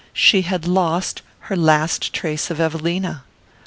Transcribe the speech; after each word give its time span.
She 0.13 0.41
had 0.41 0.65
lost 0.65 1.21
her 1.41 1.55
last 1.55 2.11
trace 2.11 2.49
of 2.49 2.59
Evelina. 2.59 3.23